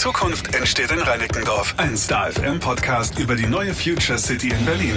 [0.00, 1.74] Zukunft entsteht in Reinickendorf.
[1.76, 4.94] Ein Star FM Podcast über die neue Future City in Berlin.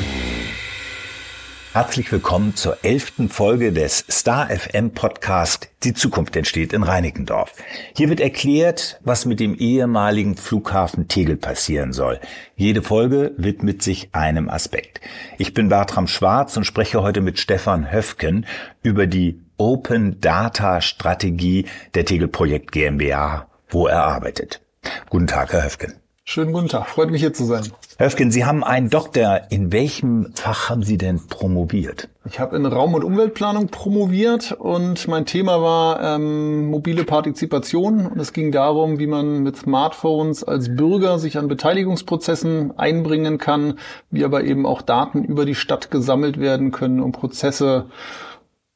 [1.73, 7.51] Herzlich willkommen zur elften Folge des Star FM Podcast Die Zukunft entsteht in Reinickendorf.
[7.93, 12.21] Hier wird erklärt, was mit dem ehemaligen Flughafen Tegel passieren soll.
[12.55, 15.01] Jede Folge widmet sich einem Aspekt.
[15.37, 18.45] Ich bin Bertram Schwarz und spreche heute mit Stefan Höfken
[18.83, 24.62] über die Open Data Strategie der Tegel Projekt GmbH, wo er arbeitet.
[25.09, 25.93] Guten Tag, Herr Höfgen.
[26.25, 27.63] Schönen guten Tag, freut mich hier zu sein.
[27.97, 29.41] Herr Höfgen, Sie haben einen Doktor.
[29.49, 32.07] In welchem Fach haben Sie denn promoviert?
[32.25, 38.07] Ich habe in Raum- und Umweltplanung promoviert und mein Thema war ähm, mobile Partizipation.
[38.07, 43.77] Und es ging darum, wie man mit Smartphones als Bürger sich an Beteiligungsprozessen einbringen kann,
[44.09, 47.87] wie aber eben auch Daten über die Stadt gesammelt werden können, um Prozesse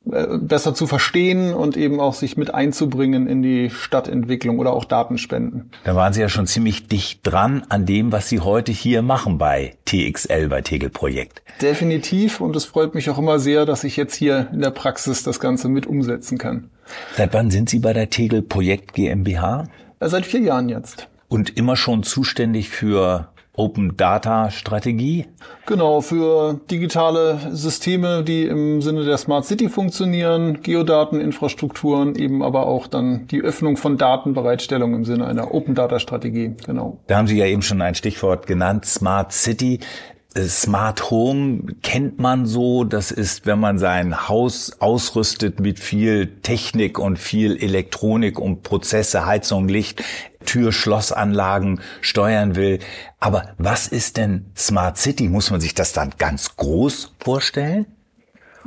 [0.09, 5.71] besser zu verstehen und eben auch sich mit einzubringen in die Stadtentwicklung oder auch Datenspenden.
[5.83, 9.37] Da waren Sie ja schon ziemlich dicht dran an dem, was Sie heute hier machen
[9.37, 11.41] bei TXL, bei Tegel Projekt.
[11.61, 15.23] Definitiv und es freut mich auch immer sehr, dass ich jetzt hier in der Praxis
[15.23, 16.69] das Ganze mit umsetzen kann.
[17.15, 19.65] Seit wann sind Sie bei der Tegel Projekt GmbH?
[19.99, 21.07] Äh, seit vier Jahren jetzt.
[21.27, 23.27] Und immer schon zuständig für
[23.57, 25.25] Open Data Strategie?
[25.65, 32.87] Genau, für digitale Systeme, die im Sinne der Smart City funktionieren, Geodateninfrastrukturen, eben aber auch
[32.87, 36.55] dann die Öffnung von Datenbereitstellung im Sinne einer Open Data Strategie.
[36.65, 36.99] Genau.
[37.07, 39.79] Da haben Sie ja eben schon ein Stichwort genannt, Smart City.
[40.45, 42.83] Smart Home kennt man so.
[42.83, 49.25] Das ist, wenn man sein Haus ausrüstet mit viel Technik und viel Elektronik und Prozesse,
[49.25, 50.03] Heizung, Licht,
[50.45, 52.79] Tür-Schlossanlagen steuern will.
[53.19, 55.27] Aber was ist denn Smart City?
[55.27, 57.85] Muss man sich das dann ganz groß vorstellen?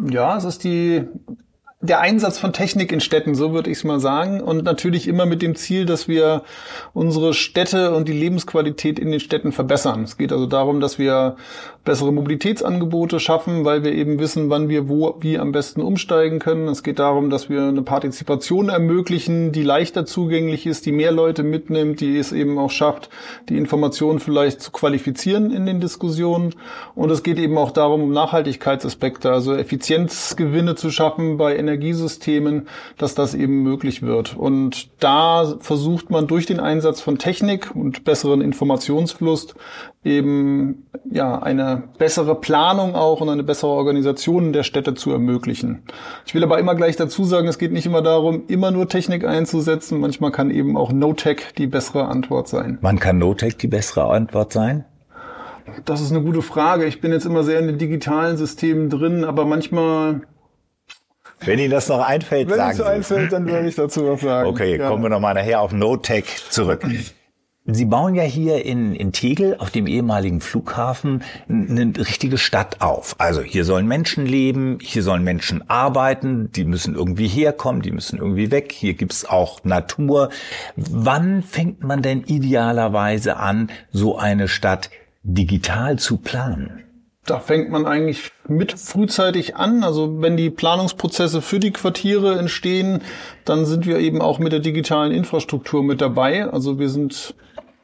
[0.08, 1.04] Ja, es ist die
[1.82, 4.42] der Einsatz von Technik in Städten, so würde ich es mal sagen.
[4.42, 6.42] Und natürlich immer mit dem Ziel, dass wir
[6.92, 10.02] unsere Städte und die Lebensqualität in den Städten verbessern.
[10.02, 11.36] Es geht also darum, dass wir
[11.82, 16.68] bessere Mobilitätsangebote schaffen, weil wir eben wissen, wann wir wo, wie am besten umsteigen können.
[16.68, 21.42] Es geht darum, dass wir eine Partizipation ermöglichen, die leichter zugänglich ist, die mehr Leute
[21.42, 23.08] mitnimmt, die es eben auch schafft,
[23.48, 26.54] die Informationen vielleicht zu qualifizieren in den Diskussionen.
[26.94, 33.14] Und es geht eben auch darum, um Nachhaltigkeitsaspekte, also Effizienzgewinne zu schaffen bei Energiesystemen, dass
[33.14, 34.36] das eben möglich wird.
[34.36, 39.54] Und da versucht man durch den Einsatz von Technik und besseren Informationsfluss
[40.02, 45.82] eben ja eine bessere Planung auch und eine bessere Organisation der Städte zu ermöglichen.
[46.26, 49.24] Ich will aber immer gleich dazu sagen, es geht nicht immer darum, immer nur Technik
[49.24, 50.00] einzusetzen.
[50.00, 52.78] Manchmal kann eben auch No-Tech die bessere Antwort sein.
[52.80, 54.84] Wann kann No-Tech die bessere Antwort sein?
[55.84, 56.86] Das ist eine gute Frage.
[56.86, 60.22] Ich bin jetzt immer sehr in den digitalen Systemen drin, aber manchmal
[61.44, 64.20] wenn Ihnen das noch einfällt, Wenn sagen Wenn es einfällt, dann würde ich dazu was
[64.20, 64.48] sagen.
[64.48, 64.88] Okay, ja.
[64.88, 66.86] kommen wir nochmal nachher auf No-Tech zurück.
[67.66, 73.14] Sie bauen ja hier in, in Tegel auf dem ehemaligen Flughafen eine richtige Stadt auf.
[73.18, 78.18] Also hier sollen Menschen leben, hier sollen Menschen arbeiten, die müssen irgendwie herkommen, die müssen
[78.18, 78.72] irgendwie weg.
[78.72, 80.30] Hier gibt's auch Natur.
[80.74, 84.90] Wann fängt man denn idealerweise an, so eine Stadt
[85.22, 86.84] digital zu planen?
[87.30, 89.84] Da fängt man eigentlich mit frühzeitig an.
[89.84, 93.02] Also wenn die Planungsprozesse für die Quartiere entstehen,
[93.44, 96.50] dann sind wir eben auch mit der digitalen Infrastruktur mit dabei.
[96.50, 97.36] Also wir sind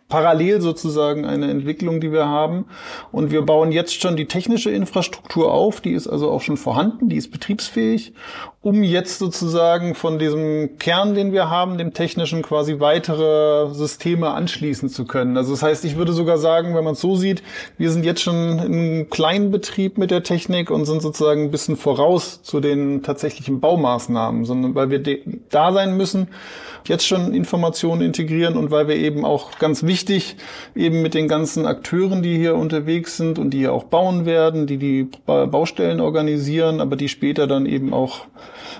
[0.08, 2.66] parallel sozusagen eine Entwicklung, die wir haben.
[3.10, 7.08] Und wir bauen jetzt schon die technische Infrastruktur auf, die ist also auch schon vorhanden,
[7.08, 8.12] die ist betriebsfähig,
[8.62, 14.88] um jetzt sozusagen von diesem Kern, den wir haben, dem technischen quasi weitere Systeme anschließen
[14.88, 15.36] zu können.
[15.36, 17.42] Also das heißt, ich würde sogar sagen, wenn man es so sieht,
[17.76, 21.76] wir sind jetzt schon im kleinen Betrieb mit der Technik und sind sozusagen ein bisschen
[21.76, 25.02] voraus zu den tatsächlichen Baumaßnahmen, sondern weil wir
[25.48, 26.28] da sein müssen,
[26.84, 29.95] jetzt schon Informationen integrieren und weil wir eben auch ganz wichtig
[30.74, 34.66] eben mit den ganzen Akteuren, die hier unterwegs sind und die hier auch bauen werden,
[34.66, 38.26] die die Baustellen organisieren, aber die später dann eben auch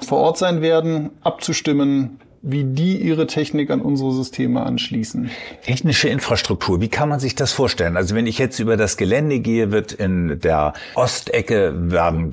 [0.07, 5.31] vor Ort sein werden, abzustimmen, wie die ihre Technik an unsere Systeme anschließen.
[5.63, 7.97] Technische Infrastruktur, wie kann man sich das vorstellen?
[7.97, 12.33] Also wenn ich jetzt über das Gelände gehe, wird in der Ostecke werden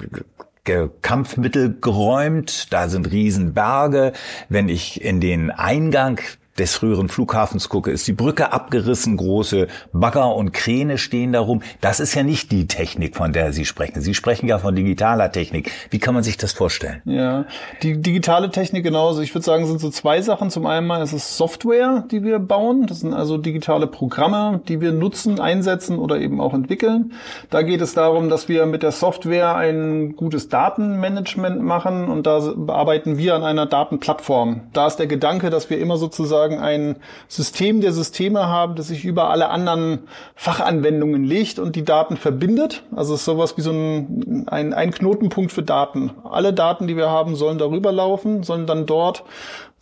[1.01, 4.13] Kampfmittel geräumt, da sind Riesenberge.
[4.47, 6.21] Wenn ich in den Eingang
[6.57, 11.63] des früheren Flughafens gucke, ist die Brücke abgerissen, große Bagger und Kräne stehen darum.
[11.81, 14.01] Das ist ja nicht die Technik, von der Sie sprechen.
[14.01, 15.71] Sie sprechen ja von digitaler Technik.
[15.89, 17.01] Wie kann man sich das vorstellen?
[17.05, 17.45] Ja,
[17.81, 19.21] die digitale Technik genauso.
[19.21, 20.51] Ich würde sagen, sind so zwei Sachen.
[20.51, 22.85] Zum einen ist es Software, die wir bauen.
[22.85, 27.13] Das sind also digitale Programme, die wir nutzen, einsetzen oder eben auch entwickeln.
[27.49, 32.41] Da geht es darum, dass wir mit der Software ein gutes Datenmanagement machen und da
[32.67, 34.61] arbeiten wir an einer Datenplattform.
[34.73, 36.97] Da ist der Gedanke, dass wir immer sozusagen sozusagen ein
[37.27, 42.83] System der Systeme haben, das sich über alle anderen Fachanwendungen legt und die Daten verbindet.
[42.95, 46.11] Also es ist sowas wie so ein, ein, ein Knotenpunkt für Daten.
[46.23, 49.23] Alle Daten, die wir haben, sollen darüber laufen, sollen dann dort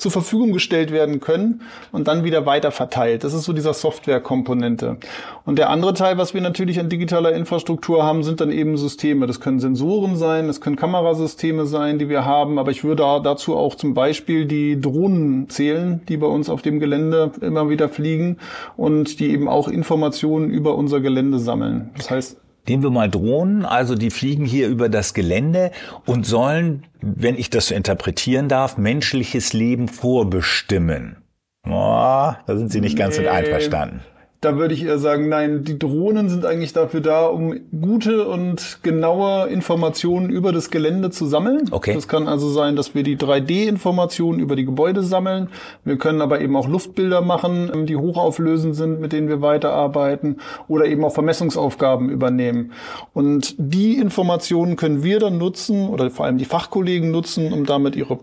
[0.01, 1.61] zur Verfügung gestellt werden können
[1.91, 3.23] und dann wieder weiter verteilt.
[3.23, 4.97] Das ist so dieser Softwarekomponente.
[5.45, 9.27] Und der andere Teil, was wir natürlich an digitaler Infrastruktur haben, sind dann eben Systeme.
[9.27, 13.55] Das können Sensoren sein, das können Kamerasysteme sein, die wir haben, aber ich würde dazu
[13.55, 18.37] auch zum Beispiel die Drohnen zählen, die bei uns auf dem Gelände immer wieder fliegen
[18.77, 21.91] und die eben auch Informationen über unser Gelände sammeln.
[21.95, 25.71] Das heißt, Nehmen wir mal Drohnen, also die fliegen hier über das Gelände
[26.05, 31.17] und sollen, wenn ich das so interpretieren darf, menschliches Leben vorbestimmen.
[31.65, 33.23] Oh, da sind Sie nicht ganz nee.
[33.23, 34.01] mit einverstanden.
[34.41, 38.79] Da würde ich eher sagen, nein, die Drohnen sind eigentlich dafür da, um gute und
[38.81, 41.69] genaue Informationen über das Gelände zu sammeln.
[41.69, 41.93] Okay.
[41.93, 45.49] Das kann also sein, dass wir die 3D-Informationen über die Gebäude sammeln.
[45.85, 50.87] Wir können aber eben auch Luftbilder machen, die hochauflösend sind, mit denen wir weiterarbeiten oder
[50.87, 52.71] eben auch Vermessungsaufgaben übernehmen.
[53.13, 57.95] Und die Informationen können wir dann nutzen oder vor allem die Fachkollegen nutzen, um damit
[57.95, 58.17] ihre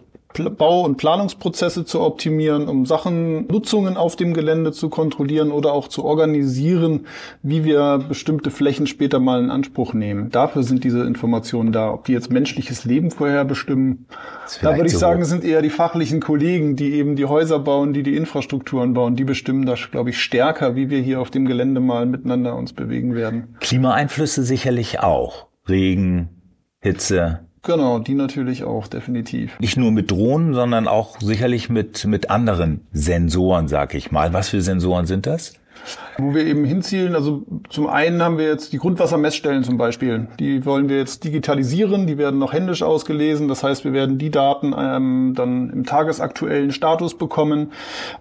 [0.57, 5.89] Bau- und Planungsprozesse zu optimieren, um Sachen, Nutzungen auf dem Gelände zu kontrollieren oder auch
[5.89, 7.07] zu organisieren,
[7.43, 10.31] wie wir bestimmte Flächen später mal in Anspruch nehmen.
[10.31, 11.93] Dafür sind diese Informationen da.
[11.93, 14.07] Ob die jetzt menschliches Leben vorher bestimmen,
[14.61, 17.93] da würde ich so sagen, sind eher die fachlichen Kollegen, die eben die Häuser bauen,
[17.93, 21.47] die die Infrastrukturen bauen, die bestimmen das, glaube ich, stärker, wie wir hier auf dem
[21.47, 23.57] Gelände mal miteinander uns bewegen werden.
[23.61, 25.49] Klimaeinflüsse sicherlich auch.
[25.69, 26.29] Regen,
[26.81, 29.59] Hitze, Genau, die natürlich auch, definitiv.
[29.61, 34.33] Nicht nur mit Drohnen, sondern auch sicherlich mit, mit anderen Sensoren, sag ich mal.
[34.33, 35.55] Was für Sensoren sind das?
[36.19, 40.29] Wo wir eben hinzielen, also zum einen haben wir jetzt die Grundwassermessstellen zum Beispiel.
[40.39, 43.49] Die wollen wir jetzt digitalisieren, die werden noch händisch ausgelesen.
[43.49, 47.73] Das heißt, wir werden die Daten ähm, dann im tagesaktuellen Status bekommen.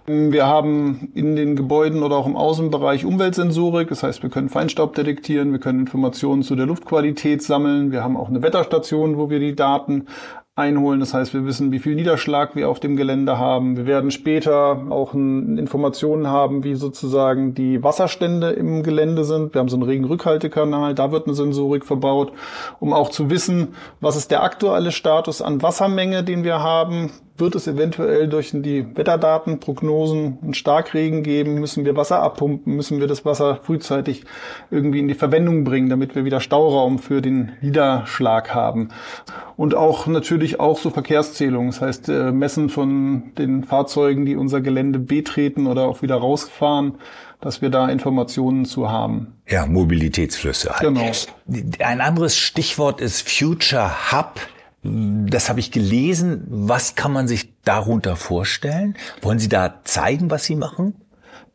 [0.06, 3.88] Wir haben in den Gebäuden oder auch im Außenbereich Umweltsensorik.
[3.88, 7.90] Das heißt, wir können Feinstaub detektieren, wir können Informationen zu der Luftqualität sammeln.
[7.90, 10.06] Wir haben auch eine Wetterstation, wo wir die Daten
[10.58, 11.00] einholen.
[11.00, 13.76] Das heißt, wir wissen, wie viel Niederschlag wir auf dem Gelände haben.
[13.76, 19.54] Wir werden später auch Informationen haben, wie sozusagen die Wasserstände im Gelände sind.
[19.54, 22.32] Wir haben so einen Regenrückhaltekanal, da wird eine Sensorik verbaut,
[22.80, 23.68] um auch zu wissen,
[24.00, 28.86] was ist der aktuelle Status an Wassermenge, den wir haben wird es eventuell durch die
[28.96, 31.54] Wetterdaten, Prognosen einen Starkregen geben?
[31.54, 32.74] Müssen wir Wasser abpumpen?
[32.74, 34.24] Müssen wir das Wasser frühzeitig
[34.70, 38.88] irgendwie in die Verwendung bringen, damit wir wieder Stauraum für den Niederschlag haben?
[39.56, 44.60] Und auch natürlich auch so Verkehrszählungen, das heißt äh, Messen von den Fahrzeugen, die unser
[44.60, 46.94] Gelände betreten oder auch wieder rausfahren
[47.40, 49.38] dass wir da Informationen zu haben.
[49.48, 50.80] Ja, Mobilitätsflüsse halt.
[50.80, 51.12] Genau.
[51.78, 54.40] Ein anderes Stichwort ist Future Hub.
[54.88, 56.44] Das habe ich gelesen.
[56.48, 58.96] Was kann man sich darunter vorstellen?
[59.22, 60.94] Wollen Sie da zeigen, was Sie machen?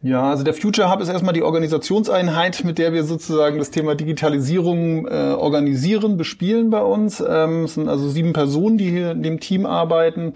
[0.02, 3.96] Ja, also der Future Hub ist erstmal die Organisationseinheit, mit der wir sozusagen das Thema
[3.96, 7.24] Digitalisierung äh, organisieren, bespielen bei uns.
[7.26, 10.34] Ähm, es sind also sieben Personen, die hier in dem Team arbeiten.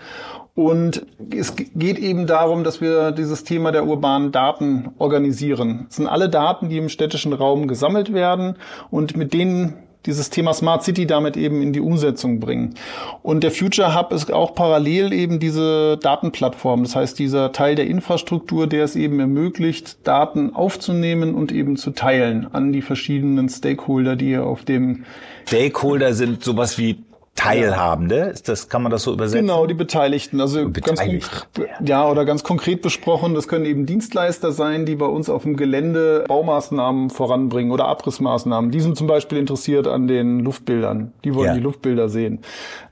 [0.55, 1.05] Und
[1.35, 5.87] es geht eben darum, dass wir dieses Thema der urbanen Daten organisieren.
[5.89, 8.55] Es sind alle Daten, die im städtischen Raum gesammelt werden
[8.89, 9.73] und mit denen
[10.07, 12.75] dieses Thema Smart City damit eben in die Umsetzung bringen.
[13.21, 16.83] Und der Future Hub ist auch parallel eben diese Datenplattform.
[16.83, 21.91] Das heißt, dieser Teil der Infrastruktur, der es eben ermöglicht, Daten aufzunehmen und eben zu
[21.91, 25.03] teilen an die verschiedenen Stakeholder, die auf dem
[25.47, 26.97] Stakeholder sind sowas wie
[27.37, 29.45] Teilhabende, ist das, kann man das so übersetzen?
[29.45, 30.41] Genau, die Beteiligten.
[30.41, 31.29] Also Beteiligten.
[31.53, 35.43] ganz ja, oder ganz konkret besprochen, das können eben Dienstleister sein, die bei uns auf
[35.43, 38.71] dem Gelände Baumaßnahmen voranbringen oder Abrissmaßnahmen.
[38.71, 41.13] Die sind zum Beispiel interessiert an den Luftbildern.
[41.23, 41.53] Die wollen ja.
[41.53, 42.39] die Luftbilder sehen.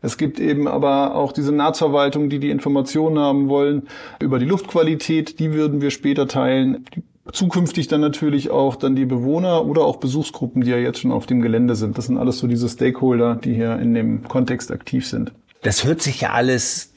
[0.01, 3.87] Es gibt eben aber auch diese Nahverwaltung, die die Informationen haben wollen
[4.21, 5.39] über die Luftqualität.
[5.39, 6.85] Die würden wir später teilen.
[6.95, 11.11] Die zukünftig dann natürlich auch dann die Bewohner oder auch Besuchsgruppen, die ja jetzt schon
[11.11, 11.97] auf dem Gelände sind.
[11.97, 15.31] Das sind alles so diese Stakeholder, die hier in dem Kontext aktiv sind.
[15.61, 16.93] Das hört sich ja alles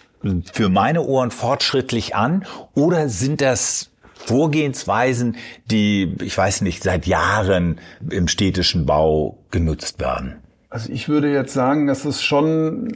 [0.53, 2.45] für meine Ohren fortschrittlich an
[2.75, 5.37] oder sind das Vorgehensweisen,
[5.71, 7.81] die, ich weiß nicht, seit Jahren
[8.11, 10.37] im städtischen Bau genutzt werden?
[10.71, 12.93] Also ich würde jetzt sagen, dass es schon,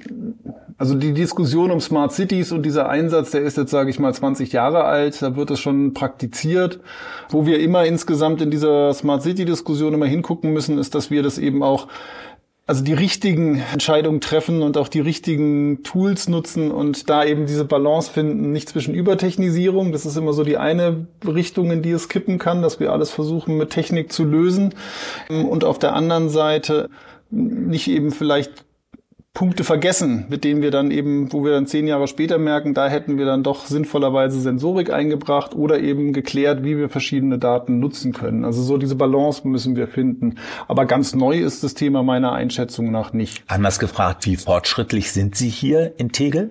[0.79, 4.13] also die Diskussion um Smart Cities und dieser Einsatz, der ist jetzt, sage ich mal,
[4.13, 6.81] 20 Jahre alt, da wird es schon praktiziert.
[7.31, 11.39] Wo wir immer insgesamt in dieser Smart City-Diskussion immer hingucken müssen, ist, dass wir das
[11.39, 11.89] eben auch
[12.65, 17.65] also die richtigen Entscheidungen treffen und auch die richtigen Tools nutzen und da eben diese
[17.65, 22.09] Balance finden, nicht zwischen Übertechnisierung, das ist immer so die eine Richtung, in die es
[22.09, 24.75] kippen kann, dass wir alles versuchen mit Technik zu lösen
[25.29, 26.89] und auf der anderen Seite
[27.31, 28.65] nicht eben vielleicht
[29.35, 32.89] Punkte vergessen, mit denen wir dann eben, wo wir dann zehn Jahre später merken, da
[32.89, 38.13] hätten wir dann doch sinnvollerweise Sensorik eingebracht oder eben geklärt, wie wir verschiedene Daten nutzen
[38.13, 38.45] können.
[38.45, 40.35] Also so diese Balance müssen wir finden.
[40.69, 43.43] Aber ganz neu ist das Thema meiner Einschätzung nach nicht.
[43.47, 46.51] Anders gefragt, wie fortschrittlich sind Sie hier in Tegel?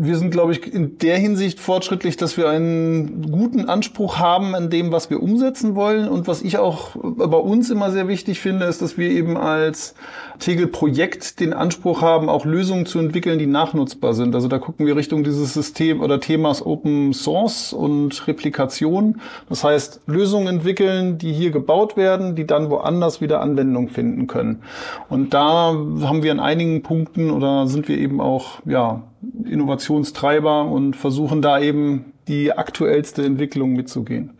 [0.00, 4.70] Wir sind, glaube ich, in der Hinsicht fortschrittlich, dass wir einen guten Anspruch haben an
[4.70, 6.08] dem, was wir umsetzen wollen.
[6.08, 9.94] Und was ich auch bei uns immer sehr wichtig finde, ist, dass wir eben als
[10.38, 14.36] Tegel-Projekt den Anspruch haben, auch Lösungen zu entwickeln, die nachnutzbar sind.
[14.36, 19.20] Also da gucken wir Richtung dieses System oder Themas Open Source und Replikation.
[19.48, 24.62] Das heißt, Lösungen entwickeln, die hier gebaut werden, die dann woanders wieder Anwendung finden können.
[25.08, 29.02] Und da haben wir in einigen Punkten oder sind wir eben auch, ja,
[29.44, 34.34] Innovationstreiber und versuchen da eben die aktuellste Entwicklung mitzugehen.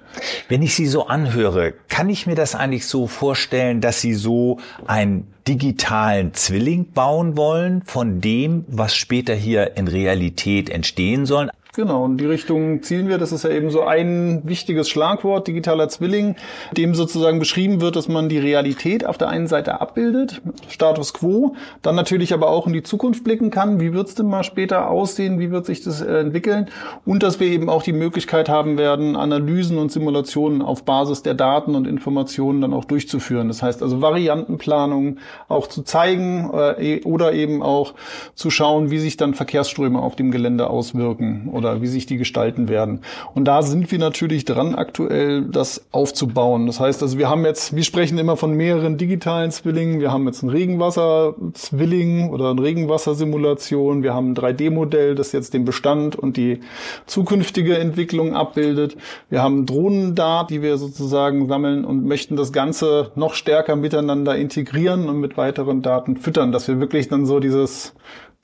[0.48, 4.58] Wenn ich Sie so anhöre, kann ich mir das eigentlich so vorstellen, dass Sie so
[4.86, 11.50] einen digitalen Zwilling bauen wollen von dem, was später hier in Realität entstehen soll?
[11.78, 13.18] Genau, in die Richtung zielen wir.
[13.18, 16.34] Das ist ja eben so ein wichtiges Schlagwort, digitaler Zwilling,
[16.76, 21.54] dem sozusagen beschrieben wird, dass man die Realität auf der einen Seite abbildet, Status quo,
[21.82, 23.78] dann natürlich aber auch in die Zukunft blicken kann.
[23.78, 25.38] Wie wird es denn mal später aussehen?
[25.38, 26.66] Wie wird sich das äh, entwickeln?
[27.06, 31.34] Und dass wir eben auch die Möglichkeit haben werden, Analysen und Simulationen auf Basis der
[31.34, 33.46] Daten und Informationen dann auch durchzuführen.
[33.46, 37.94] Das heißt also Variantenplanung auch zu zeigen äh, e, oder eben auch
[38.34, 42.16] zu schauen, wie sich dann Verkehrsströme auf dem Gelände auswirken oder oder wie sich die
[42.16, 43.00] gestalten werden.
[43.34, 46.66] Und da sind wir natürlich dran, aktuell das aufzubauen.
[46.66, 50.00] Das heißt also, wir haben jetzt, wir sprechen immer von mehreren digitalen Zwillingen.
[50.00, 54.02] Wir haben jetzt einen Regenwasser-Zwilling oder eine Regenwassersimulation.
[54.02, 56.60] Wir haben ein 3D-Modell, das jetzt den Bestand und die
[57.06, 58.96] zukünftige Entwicklung abbildet.
[59.30, 65.08] Wir haben Drohnendaten, die wir sozusagen sammeln und möchten das Ganze noch stärker miteinander integrieren
[65.08, 67.94] und mit weiteren Daten füttern, dass wir wirklich dann so dieses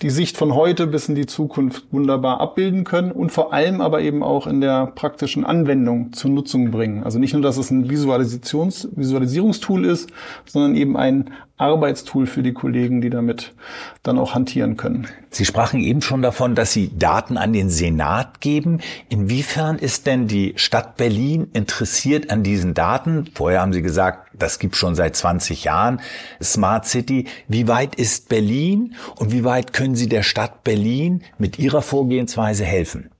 [0.03, 4.01] die Sicht von heute bis in die Zukunft wunderbar abbilden können und vor allem aber
[4.01, 7.05] eben auch in der praktischen Anwendung zur Nutzung bringen.
[7.05, 10.11] Also nicht nur, dass es ein Visualisations Visualisierungstool ist,
[10.47, 13.55] sondern eben ein Arbeitstool für die Kollegen, die damit
[14.03, 15.07] dann auch hantieren können.
[15.31, 18.81] Sie sprachen eben schon davon, dass Sie Daten an den Senat geben.
[19.09, 23.31] Inwiefern ist denn die Stadt Berlin interessiert an diesen Daten?
[23.35, 26.01] Vorher haben Sie gesagt, das gibt schon seit 20 Jahren
[26.43, 27.29] Smart City.
[27.47, 32.65] Wie weit ist Berlin und wie weit können Sie der Stadt Berlin mit Ihrer Vorgehensweise
[32.65, 33.11] helfen?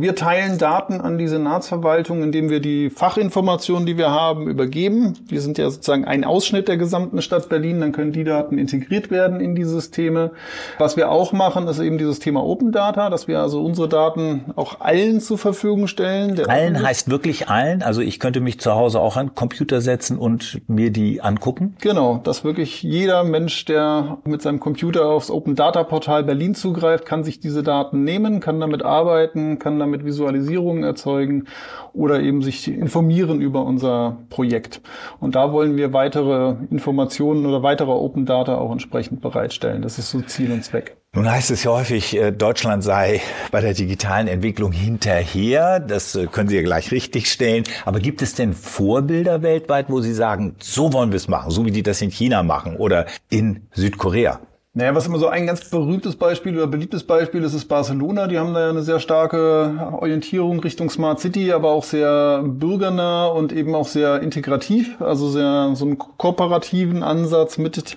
[0.00, 5.14] Wir teilen Daten an die Senatsverwaltung, indem wir die Fachinformationen, die wir haben, übergeben.
[5.26, 9.10] Wir sind ja sozusagen ein Ausschnitt der gesamten Stadt Berlin, dann können die Daten integriert
[9.10, 10.30] werden in die Systeme.
[10.78, 14.52] Was wir auch machen, ist eben dieses Thema Open Data, dass wir also unsere Daten
[14.54, 16.38] auch allen zur Verfügung stellen.
[16.46, 17.82] Allen heißt wirklich allen?
[17.82, 21.74] Also ich könnte mich zu Hause auch an Computer setzen und mir die angucken?
[21.80, 27.04] Genau, dass wirklich jeder Mensch, der mit seinem Computer aufs Open Data Portal Berlin zugreift,
[27.04, 31.44] kann sich diese Daten nehmen, kann damit arbeiten, kann damit damit Visualisierungen erzeugen
[31.92, 34.80] oder eben sich informieren über unser Projekt.
[35.20, 39.82] Und da wollen wir weitere Informationen oder weitere Open Data auch entsprechend bereitstellen.
[39.82, 40.96] Das ist so Ziel und Zweck.
[41.14, 45.80] Nun heißt es ja häufig, äh, Deutschland sei bei der digitalen Entwicklung hinterher.
[45.80, 47.64] Das äh, können Sie ja gleich richtig stellen.
[47.86, 51.64] Aber gibt es denn Vorbilder weltweit, wo Sie sagen, so wollen wir es machen, so
[51.64, 54.38] wie die das in China machen oder in Südkorea?
[54.78, 58.28] Naja, was immer so ein ganz berühmtes Beispiel oder beliebtes Beispiel ist, ist Barcelona.
[58.28, 63.26] Die haben da ja eine sehr starke Orientierung Richtung Smart City, aber auch sehr bürgernah
[63.26, 65.00] und eben auch sehr integrativ.
[65.00, 67.96] Also sehr so einen kooperativen Ansatz mit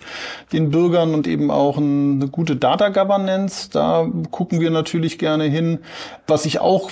[0.54, 3.70] den Bürgern und eben auch eine gute Data Governance.
[3.72, 5.82] Da gucken wir natürlich gerne hin.
[6.26, 6.90] Was ich auch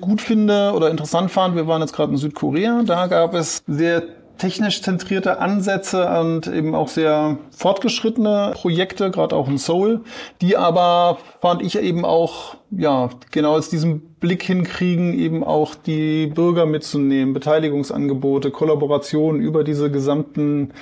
[0.00, 4.02] gut finde oder interessant fand, wir waren jetzt gerade in Südkorea, da gab es sehr
[4.38, 10.00] technisch zentrierte Ansätze und eben auch sehr fortgeschrittene Projekte, gerade auch in Seoul,
[10.40, 16.28] die aber fand ich eben auch ja genau aus diesem Blick hinkriegen, eben auch die
[16.28, 20.72] Bürger mitzunehmen, Beteiligungsangebote, Kollaborationen über diese gesamten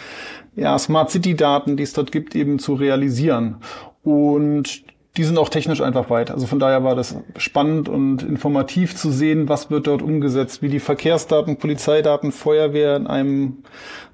[0.55, 3.57] ja, Smart City Daten, die es dort gibt, eben zu realisieren.
[4.03, 4.85] Und
[5.17, 6.31] die sind auch technisch einfach weit.
[6.31, 10.69] Also von daher war das spannend und informativ zu sehen, was wird dort umgesetzt, wie
[10.69, 13.59] die Verkehrsdaten, Polizeidaten, Feuerwehr in einem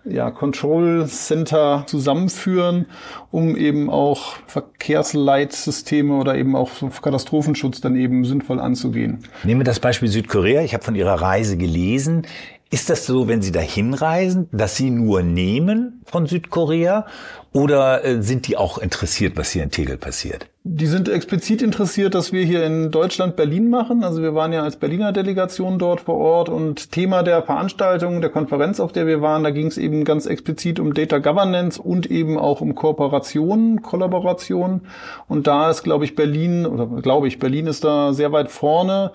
[0.05, 2.87] ja, Control Center zusammenführen,
[3.31, 6.71] um eben auch Verkehrsleitsysteme oder eben auch
[7.03, 9.25] Katastrophenschutz dann eben sinnvoll anzugehen.
[9.45, 10.63] Nehmen wir das Beispiel Südkorea.
[10.63, 12.27] Ich habe von Ihrer Reise gelesen.
[12.71, 17.07] Ist das so, wenn Sie dahin reisen, dass Sie nur nehmen von Südkorea
[17.53, 20.49] oder äh, sind die auch interessiert, was hier in Tegel passiert?
[20.65, 24.05] Die sind explizit interessiert, dass wir hier in Deutschland Berlin machen.
[24.05, 28.31] Also wir waren ja als Berliner Delegation dort vor Ort und Thema der Veranstaltung, der
[28.31, 32.09] Konferenz, auf der wir waren, da ging es eben ganz explizit um Data Governance und
[32.09, 34.83] eben auch um Kooperation, Kollaboration.
[35.27, 39.11] Und da ist, glaube ich, Berlin, oder glaube ich, Berlin ist da sehr weit vorne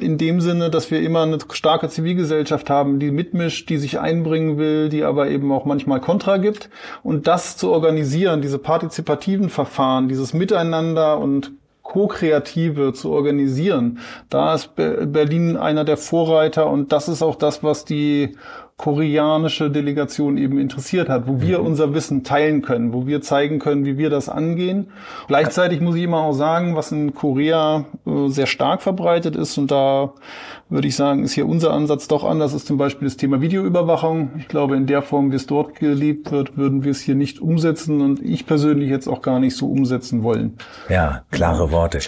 [0.00, 4.58] in dem Sinne, dass wir immer eine starke Zivilgesellschaft haben, die mitmischt, die sich einbringen
[4.58, 6.70] will, die aber eben auch manchmal Kontra gibt.
[7.02, 13.98] Und das zu organisieren, diese partizipativen Verfahren, dieses Miteinander und Co-Kreative zu organisieren,
[14.30, 18.36] da ist Berlin einer der Vorreiter und das ist auch das, was die
[18.82, 21.66] koreanische Delegation eben interessiert hat, wo wir mhm.
[21.66, 24.88] unser Wissen teilen können, wo wir zeigen können, wie wir das angehen.
[25.28, 29.70] Gleichzeitig muss ich immer auch sagen, was in Korea äh, sehr stark verbreitet ist und
[29.70, 30.14] da
[30.68, 34.32] würde ich sagen, ist hier unser Ansatz doch anders, ist zum Beispiel das Thema Videoüberwachung.
[34.38, 37.38] Ich glaube, in der Form, wie es dort gelebt wird, würden wir es hier nicht
[37.38, 40.56] umsetzen und ich persönlich jetzt auch gar nicht so umsetzen wollen.
[40.88, 42.00] Ja, klare Worte.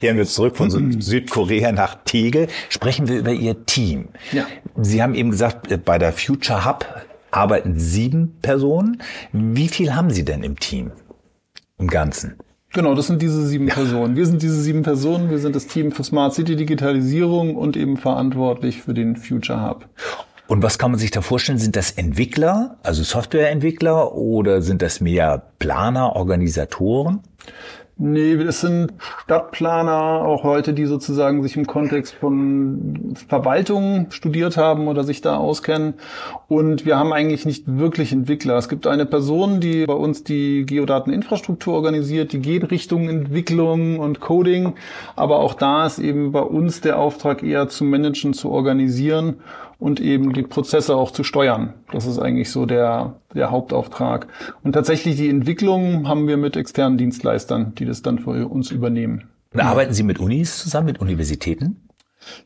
[0.00, 2.48] Kehren wir zurück von Südkorea nach Tegel.
[2.68, 4.08] Sprechen wir über Ihr Team.
[4.32, 4.46] Ja.
[4.76, 6.86] Sie haben eben gesagt, äh, bei der Future Hub
[7.30, 9.02] arbeiten sieben Personen.
[9.32, 10.92] Wie viel haben Sie denn im Team?
[11.78, 12.36] Im Ganzen?
[12.72, 13.74] Genau, das sind diese sieben ja.
[13.74, 14.16] Personen.
[14.16, 15.30] Wir sind diese sieben Personen.
[15.30, 19.88] Wir sind das Team für Smart City Digitalisierung und eben verantwortlich für den Future Hub.
[20.46, 21.58] Und was kann man sich da vorstellen?
[21.58, 27.20] Sind das Entwickler, also Softwareentwickler oder sind das mehr Planer, Organisatoren?
[27.98, 34.86] Nee, es sind Stadtplaner, auch Leute, die sozusagen sich im Kontext von Verwaltung studiert haben
[34.86, 35.94] oder sich da auskennen.
[36.46, 38.58] Und wir haben eigentlich nicht wirklich Entwickler.
[38.58, 44.20] Es gibt eine Person, die bei uns die Geodateninfrastruktur organisiert, die geht Richtung Entwicklung und
[44.20, 44.74] Coding.
[45.14, 49.36] Aber auch da ist eben bei uns der Auftrag eher zu managen, zu organisieren
[49.78, 51.74] und eben die Prozesse auch zu steuern.
[51.92, 54.28] Das ist eigentlich so der, der Hauptauftrag.
[54.62, 59.28] Und tatsächlich die Entwicklung haben wir mit externen Dienstleistern, die das dann für uns übernehmen.
[59.52, 61.86] Und arbeiten Sie mit Unis zusammen, mit Universitäten?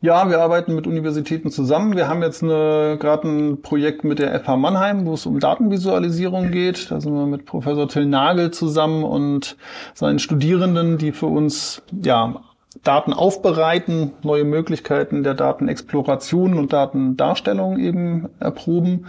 [0.01, 1.97] Ja, wir arbeiten mit Universitäten zusammen.
[1.97, 6.91] Wir haben jetzt gerade ein Projekt mit der FH Mannheim, wo es um Datenvisualisierung geht.
[6.91, 9.57] Da sind wir mit Professor Till Nagel zusammen und
[9.95, 12.43] seinen Studierenden, die für uns ja
[12.85, 19.07] Daten aufbereiten, neue Möglichkeiten der Datenexploration und Datendarstellung eben erproben.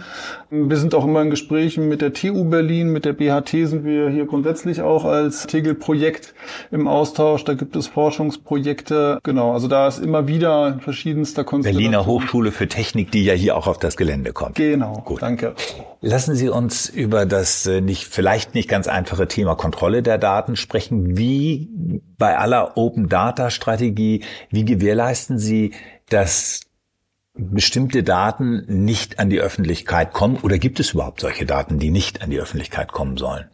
[0.50, 4.10] Wir sind auch immer in Gesprächen mit der TU Berlin, mit der BHT sind wir
[4.10, 6.34] hier grundsätzlich auch als Tegel-Projekt
[6.72, 7.44] im Austausch.
[7.44, 9.20] Da gibt es Forschungsprojekte.
[9.22, 11.82] Genau, also da ist immer wieder verschiedenster Konstellation.
[11.82, 14.56] Berliner Hochschule für Technik, die ja hier auch auf das Gelände kommt.
[14.56, 15.22] Genau, Gut.
[15.22, 15.54] danke.
[16.00, 20.56] Lassen Sie uns über das äh, nicht, vielleicht nicht ganz einfache Thema Kontrolle der Daten
[20.56, 21.16] sprechen.
[21.16, 25.72] Wie bei aller Open Data Strategie, wie gewährleisten Sie,
[26.08, 26.62] dass
[27.34, 32.22] bestimmte Daten nicht an die Öffentlichkeit kommen oder gibt es überhaupt solche Daten, die nicht
[32.22, 33.51] an die Öffentlichkeit kommen sollen?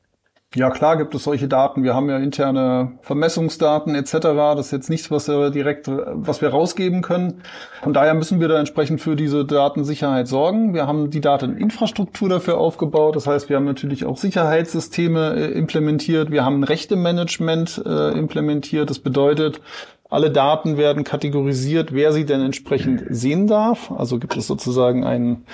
[0.55, 1.85] Ja, klar gibt es solche Daten.
[1.85, 4.13] Wir haben ja interne Vermessungsdaten etc.
[4.57, 7.43] Das ist jetzt nichts, was wir direkt, was wir rausgeben können.
[7.83, 10.73] Von daher müssen wir da entsprechend für diese Datensicherheit sorgen.
[10.73, 13.15] Wir haben die Dateninfrastruktur dafür aufgebaut.
[13.15, 16.31] Das heißt, wir haben natürlich auch Sicherheitssysteme äh, implementiert.
[16.31, 18.89] Wir haben ein Rechtemanagement äh, implementiert.
[18.89, 19.61] Das bedeutet,
[20.11, 23.91] alle Daten werden kategorisiert, wer sie denn entsprechend sehen darf.
[23.91, 25.45] Also gibt es sozusagen einen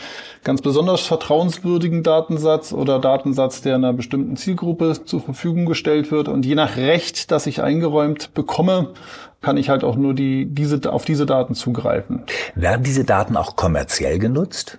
[0.45, 6.29] ganz besonders vertrauenswürdigen Datensatz oder Datensatz, der einer bestimmten Zielgruppe zur Verfügung gestellt wird.
[6.29, 8.90] Und je nach Recht, das ich eingeräumt bekomme,
[9.43, 12.23] kann ich halt auch nur die, diese, auf diese Daten zugreifen.
[12.55, 14.79] Werden diese Daten auch kommerziell genutzt?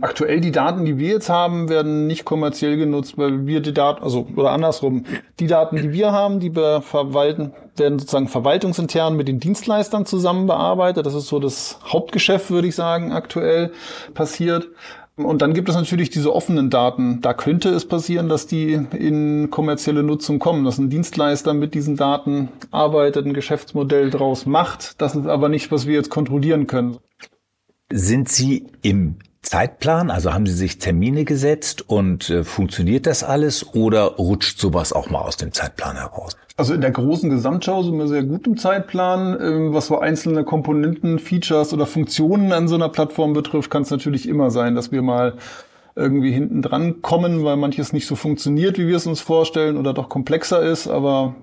[0.00, 4.04] Aktuell die Daten, die wir jetzt haben, werden nicht kommerziell genutzt, weil wir die Daten,
[4.04, 5.04] also oder andersrum,
[5.40, 10.46] die Daten, die wir haben, die wir verwalten, werden sozusagen verwaltungsintern mit den Dienstleistern zusammen
[10.46, 11.04] bearbeitet.
[11.04, 13.72] Das ist so das Hauptgeschäft, würde ich sagen, aktuell
[14.14, 14.68] passiert.
[15.16, 17.20] Und dann gibt es natürlich diese offenen Daten.
[17.20, 21.96] Da könnte es passieren, dass die in kommerzielle Nutzung kommen, dass ein Dienstleister mit diesen
[21.96, 25.00] Daten arbeitet, ein Geschäftsmodell draus macht.
[25.02, 26.98] Das ist aber nicht, was wir jetzt kontrollieren können.
[27.90, 30.10] Sind Sie im Zeitplan?
[30.10, 35.10] Also haben Sie sich Termine gesetzt und äh, funktioniert das alles oder rutscht sowas auch
[35.10, 36.36] mal aus dem Zeitplan heraus?
[36.56, 39.38] Also in der großen Gesamtschau sind wir sehr gut im Zeitplan.
[39.40, 43.90] Ähm, was so einzelne Komponenten, Features oder Funktionen an so einer Plattform betrifft, kann es
[43.90, 45.34] natürlich immer sein, dass wir mal
[45.94, 49.92] irgendwie hinten dran kommen, weil manches nicht so funktioniert, wie wir es uns vorstellen oder
[49.92, 50.88] doch komplexer ist.
[50.88, 51.34] Aber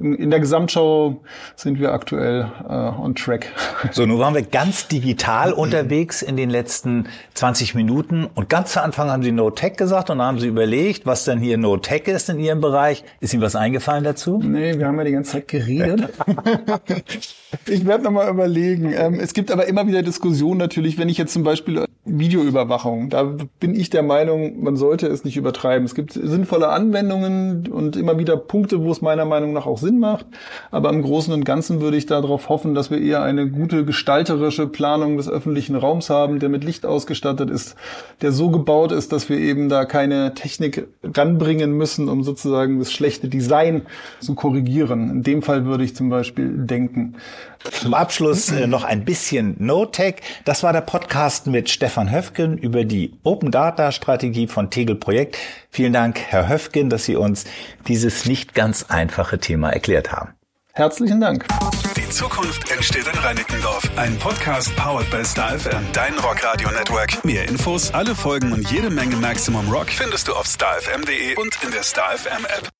[0.00, 1.20] in der Gesamtschau
[1.56, 3.46] sind wir aktuell äh, on track.
[3.92, 8.82] So, nun waren wir ganz digital unterwegs in den letzten 20 Minuten und ganz zu
[8.82, 11.78] Anfang haben Sie No Tech gesagt und dann haben Sie überlegt, was denn hier No
[11.78, 13.04] Tech ist in Ihrem Bereich.
[13.20, 14.40] Ist Ihnen was eingefallen dazu?
[14.44, 16.10] Nee, wir haben ja die ganze Zeit geredet.
[17.66, 18.92] ich werde nochmal überlegen.
[18.92, 23.10] Ähm, es gibt aber immer wieder Diskussionen natürlich, wenn ich jetzt zum Beispiel Videoüberwachung.
[23.10, 25.84] Da bin ich der Meinung, man sollte es nicht übertreiben.
[25.84, 29.98] Es gibt sinnvolle Anwendungen und immer wieder Punkte, wo es meiner Meinung nach auch Sinn
[29.98, 30.24] macht.
[30.70, 34.66] Aber im Großen und Ganzen würde ich darauf hoffen, dass wir eher eine gute gestalterische
[34.66, 37.76] Planung des öffentlichen Raums haben, der mit Licht ausgestattet ist,
[38.22, 42.92] der so gebaut ist, dass wir eben da keine Technik ranbringen müssen, um sozusagen das
[42.92, 43.82] schlechte Design
[44.20, 45.10] zu korrigieren.
[45.10, 47.16] In dem Fall würde ich zum Beispiel denken.
[47.70, 50.16] Zum Abschluss äh, noch ein bisschen No-Tech.
[50.44, 55.36] Das war der Podcast mit Stefan Höfgen über die Open Data Strategie von Tegel Projekt.
[55.70, 57.44] Vielen Dank, Herr Höfgen, dass Sie uns
[57.86, 60.34] dieses nicht ganz einfache Thema erklärt haben.
[60.72, 61.46] Herzlichen Dank.
[61.96, 63.82] Die Zukunft entsteht in Reinickendorf.
[63.96, 67.24] Ein Podcast powered by Star FM, dein Rockradio Network.
[67.24, 71.72] Mehr Infos, alle Folgen und jede Menge Maximum Rock findest du auf starfm.de und in
[71.72, 72.70] der Star FM App.